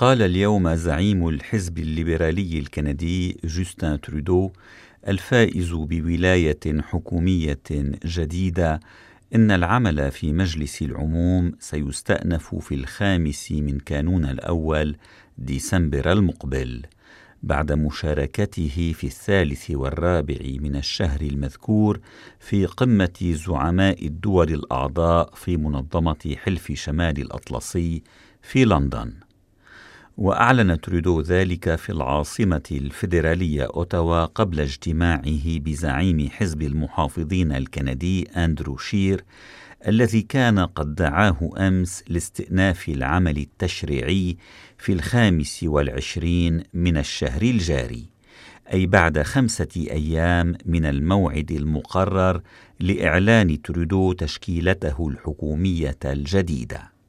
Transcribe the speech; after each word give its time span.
قال 0.00 0.22
اليوم 0.22 0.74
زعيم 0.74 1.28
الحزب 1.28 1.78
الليبرالي 1.78 2.58
الكندي 2.58 3.40
جوستن 3.44 4.00
ترودو 4.00 4.50
الفائز 5.08 5.70
بولاية 5.72 6.80
حكومية 6.80 7.60
جديدة 8.04 8.80
إن 9.34 9.50
العمل 9.50 10.10
في 10.10 10.32
مجلس 10.32 10.82
العموم 10.82 11.52
سيستأنف 11.58 12.54
في 12.54 12.74
الخامس 12.74 13.52
من 13.52 13.78
كانون 13.78 14.24
الأول 14.24 14.96
ديسمبر 15.38 16.12
المقبل 16.12 16.82
بعد 17.42 17.72
مشاركته 17.72 18.92
في 18.96 19.06
الثالث 19.06 19.70
والرابع 19.70 20.38
من 20.60 20.76
الشهر 20.76 21.20
المذكور 21.20 22.00
في 22.38 22.66
قمة 22.66 23.34
زعماء 23.46 24.06
الدول 24.06 24.54
الأعضاء 24.54 25.34
في 25.34 25.56
منظمة 25.56 26.36
حلف 26.44 26.72
شمال 26.72 27.20
الأطلسي 27.20 28.02
في 28.42 28.64
لندن. 28.64 29.29
واعلن 30.16 30.80
ترودو 30.80 31.20
ذلك 31.20 31.74
في 31.74 31.92
العاصمة 31.92 32.62
الفيدرالية 32.72 33.64
أوتاوا 33.64 34.24
قبل 34.24 34.60
اجتماعه 34.60 35.58
بزعيم 35.58 36.28
حزب 36.28 36.62
المحافظين 36.62 37.52
الكندي 37.52 38.22
أندرو 38.22 38.76
شير 38.76 39.24
الذي 39.88 40.22
كان 40.22 40.58
قد 40.58 40.94
دعاه 40.94 41.50
أمس 41.58 42.04
لاستئناف 42.08 42.88
العمل 42.88 43.36
التشريعي 43.38 44.36
في 44.78 44.92
الخامس 44.92 45.60
والعشرين 45.62 46.62
من 46.74 46.96
الشهر 46.96 47.42
الجاري 47.42 48.04
أي 48.72 48.86
بعد 48.86 49.22
خمسة 49.22 49.68
أيام 49.76 50.54
من 50.66 50.84
الموعد 50.84 51.50
المقرر 51.50 52.42
لإعلان 52.80 53.62
ترودو 53.62 54.12
تشكيلته 54.12 55.08
الحكومية 55.08 55.98
الجديدة. 56.04 56.99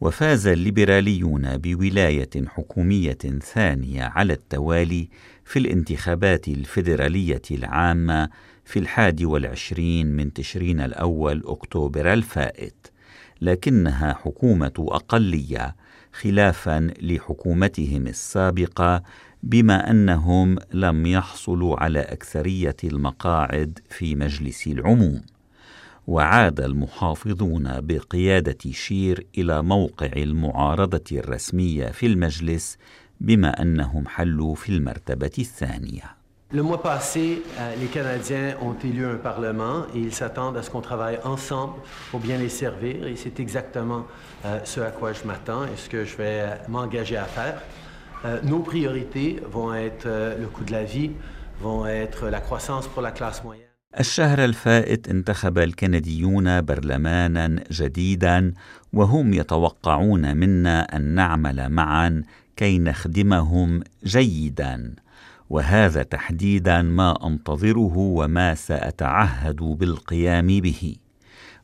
وفاز 0.00 0.46
الليبراليون 0.46 1.56
بولاية 1.56 2.30
حكومية 2.46 3.18
ثانية 3.42 4.04
على 4.04 4.32
التوالي 4.32 5.08
في 5.44 5.58
الانتخابات 5.58 6.48
الفيدرالية 6.48 7.42
العامة 7.50 8.28
في 8.64 8.78
الحادي 8.78 9.24
والعشرين 9.24 10.06
من 10.06 10.32
تشرين 10.32 10.80
الأول 10.80 11.42
أكتوبر 11.46 12.12
الفائت. 12.12 12.86
لكنها 13.40 14.14
حكومة 14.14 14.72
أقلية 14.78 15.76
خلافا 16.12 16.90
لحكومتهم 17.02 18.06
السابقة 18.06 19.02
بما 19.42 19.90
أنهم 19.90 20.58
لم 20.72 21.06
يحصلوا 21.06 21.82
على 21.82 22.00
أكثرية 22.00 22.76
المقاعد 22.84 23.78
في 23.90 24.14
مجلس 24.14 24.66
العموم. 24.66 25.22
وعاد 26.10 26.60
المحافظون 26.60 27.80
بقيادة 27.80 28.70
شير 28.70 29.26
إلى 29.38 29.62
موقع 29.62 30.10
المعارضة 30.16 31.04
الرسمية 31.12 31.86
في 31.86 32.06
المجلس 32.06 32.78
بما 33.20 33.62
أنهم 33.62 34.08
حلوا 34.08 34.54
في 34.54 34.68
المرتبة 34.68 35.30
الثانية. 35.38 36.16
Le 36.52 36.62
mois 36.62 36.82
passé, 36.82 37.42
euh, 37.60 37.76
les 37.80 37.86
Canadiens 37.86 38.56
ont 38.60 38.74
élu 38.84 39.06
un 39.06 39.18
Parlement 39.18 39.84
et 39.94 40.00
ils 40.00 40.12
s'attendent 40.12 40.56
à 40.56 40.64
ce 40.64 40.70
qu'on 40.70 40.80
travaille 40.80 41.20
ensemble 41.22 41.74
pour 42.10 42.18
bien 42.18 42.38
les 42.38 42.48
servir 42.48 43.06
et 43.06 43.14
c'est 43.14 43.38
exactement 43.38 44.02
euh, 44.44 44.58
ce 44.64 44.80
à 44.80 44.90
quoi 44.90 45.12
je 45.12 45.22
m'attends 45.24 45.62
et 45.62 45.76
ce 45.76 45.88
que 45.88 46.04
je 46.04 46.16
vais 46.16 46.42
m'engager 46.68 47.18
à 47.18 47.26
faire. 47.26 47.62
Euh, 48.24 48.40
nos 48.42 48.58
priorités 48.58 49.40
vont 49.48 49.72
être 49.72 50.08
le 50.40 50.46
coût 50.48 50.64
de 50.64 50.72
la 50.72 50.82
vie, 50.82 51.12
vont 51.60 51.86
être 51.86 52.26
la 52.26 52.40
croissance 52.40 52.88
pour 52.88 53.00
la 53.00 53.12
classe 53.12 53.44
moyenne. 53.44 53.69
الشهر 53.98 54.44
الفائت 54.44 55.08
انتخب 55.08 55.58
الكنديون 55.58 56.60
برلمانا 56.60 57.64
جديدا 57.70 58.54
وهم 58.92 59.34
يتوقعون 59.34 60.36
منا 60.36 60.96
أن 60.96 61.02
نعمل 61.02 61.68
معا 61.68 62.22
كي 62.56 62.78
نخدمهم 62.78 63.82
جيدا. 64.04 64.94
وهذا 65.50 66.02
تحديدا 66.02 66.82
ما 66.82 67.26
أنتظره 67.26 67.96
وما 67.96 68.54
سأتعهد 68.54 69.56
بالقيام 69.56 70.46
به. 70.46 70.96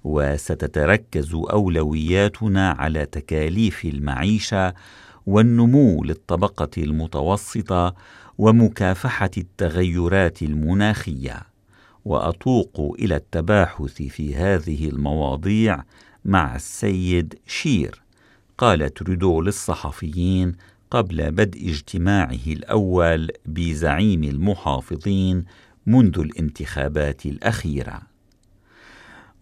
وستتركز 0.05 1.35
أولوياتنا 1.35 2.71
على 2.71 3.07
تكاليف 3.07 3.85
المعيشة 3.85 4.75
والنمو 5.27 6.05
للطبقة 6.05 6.71
المتوسطة 6.79 7.95
ومكافحة 8.39 9.31
التغيرات 9.39 10.43
المناخية. 10.43 11.56
وأتوق 12.07 12.97
إلى 12.99 13.17
التباحث 13.17 14.03
في 14.03 14.35
هذه 14.35 14.89
المواضيع 14.89 15.83
مع 16.25 16.57
السيد 16.57 17.39
شير 17.47 18.03
قال 18.59 18.95
ترودو 18.95 19.41
للصحفيين 19.41 20.53
قبل 20.91 21.31
بدء 21.31 21.69
اجتماعه 21.69 22.47
الأول 22.47 23.31
بزعيم 23.47 24.25
المحافظين 24.25 25.45
منذ 25.87 26.19
الانتخابات 26.19 27.27
الأخيرة. 27.27 28.03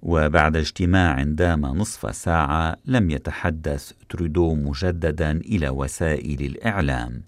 وبعد 0.03 0.57
اجتماع 0.57 1.23
دام 1.23 1.67
نصف 1.67 2.17
ساعة 2.17 2.77
لم 2.85 3.11
يتحدث 3.11 3.93
ترودو 4.09 4.55
مجددا 4.55 5.31
إلى 5.31 5.69
وسائل 5.69 6.43
الإعلام 6.43 7.23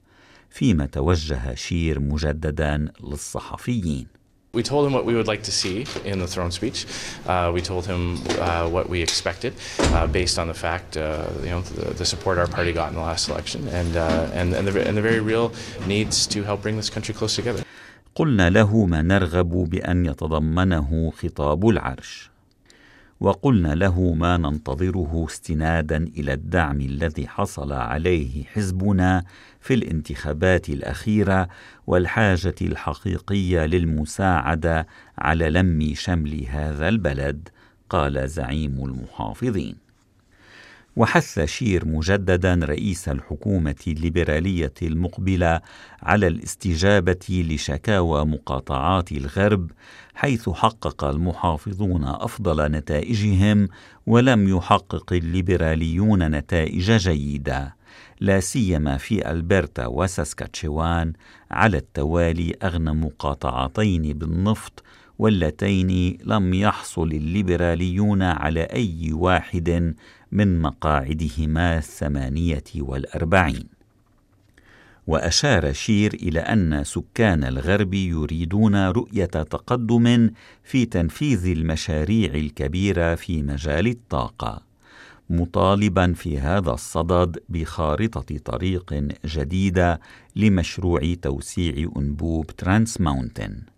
فيما 0.50 0.86
توجه 0.86 1.54
شير 1.54 2.00
مجددا 2.00 2.88
للصحفيين. 3.04 4.16
we 4.53 4.63
told 4.63 4.85
him 4.85 4.91
what 4.91 5.06
we 5.06 5.16
would 5.16 5.28
like 5.28 5.44
to 5.44 5.52
see 5.52 5.85
in 6.03 6.19
the 6.19 6.28
throne 6.28 6.52
speech. 6.52 6.85
Uh, 7.25 7.52
we 7.53 7.62
told 7.62 7.85
him 7.85 8.18
uh, 8.40 8.68
what 8.68 8.90
we 8.90 9.02
expected 9.02 9.53
uh, 9.79 10.07
based 10.07 10.38
on 10.38 10.47
the 10.47 10.53
fact, 10.53 10.97
uh, 10.97 11.28
you 11.41 11.50
know, 11.50 11.62
the, 11.62 11.94
the, 11.94 12.06
support 12.06 12.38
our 12.38 12.47
party 12.47 12.74
got 12.74 12.90
in 12.90 12.96
the 12.96 13.02
last 13.02 13.29
election 13.29 13.68
and, 13.69 13.96
uh, 13.96 14.29
and, 14.34 14.53
and, 14.53 14.68
the, 14.68 14.88
and 14.88 14.97
the 14.97 15.02
very 15.02 15.22
real 15.22 15.53
needs 15.88 16.28
to 16.28 16.44
help 16.44 16.62
bring 16.62 16.75
this 16.75 16.90
country 16.90 17.13
close 17.13 17.35
together. 17.35 17.63
قلنا 18.16 18.50
له 18.50 18.85
ما 18.85 19.02
نرغب 19.02 19.69
بأن 19.69 20.06
يتضمنه 20.06 21.12
خطاب 21.12 21.69
العرش 21.69 22.29
وقلنا 23.21 23.75
له 23.75 24.15
ما 24.15 24.37
ننتظره 24.37 25.27
استنادا 25.28 25.97
إلى 25.97 26.32
الدعم 26.32 26.81
الذي 26.81 27.28
حصل 27.28 27.72
عليه 27.72 28.44
حزبنا 28.44 29.25
في 29.60 29.75
الانتخابات 29.75 30.69
الأخيرة 30.69 31.49
والحاجة 31.87 32.54
الحقيقية 32.60 33.66
للمساعدة 33.66 34.87
على 35.19 35.50
لم 35.50 35.94
شمل 35.94 36.47
هذا 36.49 36.88
البلد 36.88 37.49
قال 37.91 38.28
زعيم 38.28 38.84
المحافظين. 38.84 39.85
وحث 40.97 41.41
شير 41.41 41.87
مجددا 41.87 42.55
رئيس 42.55 43.09
الحكومة 43.09 43.75
الليبرالية 43.87 44.73
المقبلة 44.83 45.61
على 46.03 46.27
الاستجابة 46.27 47.45
لشكاوى 47.49 48.25
مقاطعات 48.25 49.12
الغرب 49.12 49.71
حيث 50.15 50.49
حقق 50.49 51.05
المحافظون 51.05 52.05
أفضل 52.05 52.73
نتائجهم 52.73 53.69
ولم 54.07 54.49
يحقق 54.49 55.12
الليبراليون 55.12 56.31
نتائج 56.31 56.93
جيدة. 56.93 57.77
لا 58.21 58.41
سيما 58.41 58.97
في 58.97 59.31
ألبرتا 59.31 59.87
وساسكاتشوان 59.87 61.13
على 61.51 61.77
التوالي 61.77 62.55
أغنى 62.63 62.93
مقاطعتين 62.93 64.13
بالنفط 64.13 64.83
واللتين 65.19 66.19
لم 66.25 66.55
يحصل 66.55 67.09
الليبراليون 67.09 68.23
على 68.23 68.61
أي 68.61 69.13
واحد 69.13 69.95
من 70.32 70.59
مقاعدهما 70.60 71.78
الثمانية 71.78 72.64
والأربعين. 72.76 73.76
وأشار 75.06 75.72
شير 75.72 76.14
إلى 76.14 76.41
أن 76.41 76.84
سكان 76.84 77.44
الغرب 77.44 77.94
يريدون 77.94 78.88
رؤية 78.88 79.25
تقدم 79.25 80.31
في 80.65 80.86
تنفيذ 80.86 81.47
المشاريع 81.47 82.34
الكبيرة 82.34 83.15
في 83.15 83.42
مجال 83.42 83.86
الطاقة 83.86 84.62
مطالبا 85.31 86.12
في 86.12 86.38
هذا 86.38 86.70
الصدد 86.70 87.38
بخارطة 87.48 88.38
طريق 88.44 88.94
جديدة 89.25 90.01
لمشروع 90.36 91.15
توسيع 91.22 91.91
أنبوب 91.97 92.47
ترانس 92.47 93.01
ماونتن. 93.01 93.76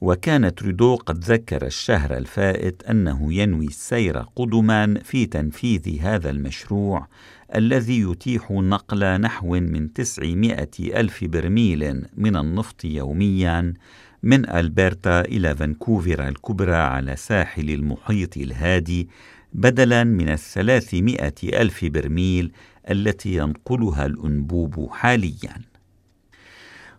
وكان 0.00 0.54
ترودو 0.54 0.96
قد 0.96 1.24
ذكر 1.24 1.66
الشهر 1.66 2.16
الفائت 2.16 2.82
أنه 2.82 3.34
ينوي 3.34 3.66
السير 3.66 4.18
قدما 4.18 5.00
في 5.04 5.26
تنفيذ 5.26 5.98
هذا 6.00 6.30
المشروع 6.30 7.06
الذي 7.54 8.00
يتيح 8.00 8.50
نقل 8.50 9.20
نحو 9.20 9.48
من 9.48 9.92
900 9.92 10.68
ألف 10.80 11.24
برميل 11.24 12.04
من 12.16 12.36
النفط 12.36 12.84
يوميا 12.84 13.74
من 14.22 14.50
ألبرتا 14.50 15.20
إلى 15.20 15.56
فانكوفر 15.56 16.28
الكبرى 16.28 16.76
على 16.76 17.16
ساحل 17.16 17.70
المحيط 17.70 18.36
الهادي 18.36 19.08
بدلا 19.52 20.04
من 20.04 20.28
الثلاثمائة 20.28 21.34
ألف 21.44 21.84
برميل 21.84 22.52
التي 22.90 23.36
ينقلها 23.36 24.06
الأنبوب 24.06 24.88
حالياً. 24.92 25.67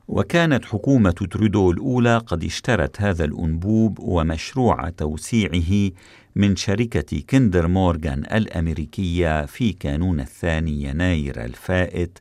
وكانت 0.09 0.65
حكومة 0.65 1.11
ترودو 1.11 1.71
الأولى 1.71 2.17
قد 2.17 2.43
اشترت 2.43 3.01
هذا 3.01 3.25
الأنبوب 3.25 3.99
ومشروع 3.99 4.89
توسيعه 4.89 5.91
من 6.35 6.55
شركة 6.55 7.21
كندر 7.29 7.67
مورغان 7.67 8.19
الأمريكية 8.19 9.45
في 9.45 9.73
كانون 9.73 10.19
الثاني 10.19 10.83
يناير 10.83 11.45
الفائت 11.45 12.19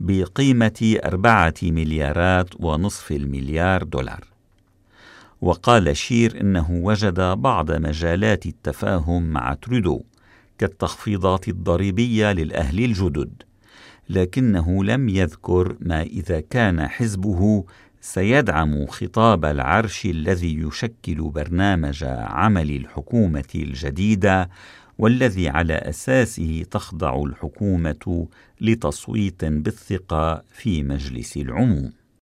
بقيمة 0.00 0.98
أربعة 1.04 1.54
مليارات 1.62 2.48
ونصف 2.60 3.12
المليار 3.12 3.82
دولار. 3.82 4.24
وقال 5.40 5.96
شير 5.96 6.40
إنه 6.40 6.70
وجد 6.70 7.20
بعض 7.20 7.72
مجالات 7.72 8.46
التفاهم 8.46 9.22
مع 9.22 9.54
ترودو 9.54 10.02
كالتخفيضات 10.58 11.48
الضريبية 11.48 12.32
للأهل 12.32 12.84
الجدد. 12.84 13.42
لكنه 14.08 14.84
لم 14.84 15.08
يذكر 15.08 15.76
ما 15.80 16.02
إذا 16.02 16.40
كان 16.40 16.88
حزبه 16.88 17.64
سيدعم 18.00 18.86
خطاب 18.86 19.44
العرش 19.44 20.06
الذي 20.06 20.58
يشكل 20.60 21.30
برنامج 21.30 22.04
عمل 22.18 22.70
الحكومة 22.70 23.48
الجديدة 23.54 24.50
والذي 24.98 25.48
على 25.48 25.74
أساسه 25.74 26.64
تخضع 26.70 27.22
الحكومة 27.22 28.28
لتصويت 28.60 29.44
بالثقة 29.44 30.42
في 30.52 30.82
مجلس 30.82 31.36
العموم. 31.36 31.92